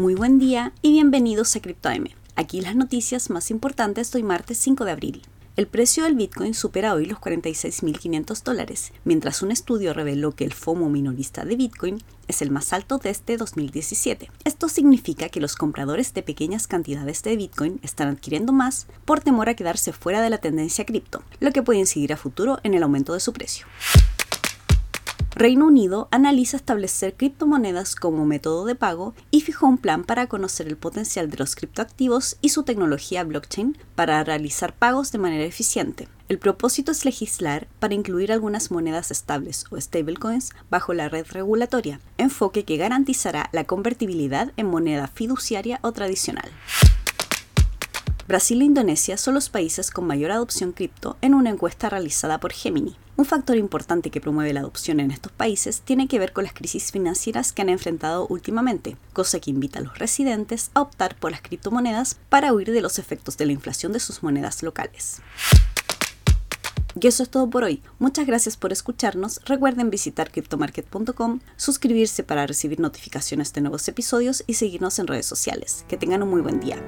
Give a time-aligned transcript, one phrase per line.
[0.00, 2.06] Muy buen día y bienvenidos a CryptoM.
[2.34, 5.22] Aquí las noticias más importantes hoy martes 5 de abril.
[5.56, 10.54] El precio del Bitcoin supera hoy los 46.500 dólares, mientras un estudio reveló que el
[10.54, 14.30] FOMO minorista de Bitcoin es el más alto desde 2017.
[14.46, 19.50] Esto significa que los compradores de pequeñas cantidades de Bitcoin están adquiriendo más por temor
[19.50, 22.84] a quedarse fuera de la tendencia cripto, lo que puede incidir a futuro en el
[22.84, 23.66] aumento de su precio.
[25.40, 30.68] Reino Unido analiza establecer criptomonedas como método de pago y fijó un plan para conocer
[30.68, 36.08] el potencial de los criptoactivos y su tecnología blockchain para realizar pagos de manera eficiente.
[36.28, 42.00] El propósito es legislar para incluir algunas monedas estables o stablecoins bajo la red regulatoria,
[42.18, 46.50] enfoque que garantizará la convertibilidad en moneda fiduciaria o tradicional.
[48.30, 52.52] Brasil e Indonesia son los países con mayor adopción cripto en una encuesta realizada por
[52.52, 52.94] Gemini.
[53.16, 56.52] Un factor importante que promueve la adopción en estos países tiene que ver con las
[56.52, 61.32] crisis financieras que han enfrentado últimamente, cosa que invita a los residentes a optar por
[61.32, 65.20] las criptomonedas para huir de los efectos de la inflación de sus monedas locales.
[67.00, 67.82] Y eso es todo por hoy.
[67.98, 69.40] Muchas gracias por escucharnos.
[69.44, 75.84] Recuerden visitar cryptomarket.com, suscribirse para recibir notificaciones de nuevos episodios y seguirnos en redes sociales.
[75.88, 76.80] Que tengan un muy buen día.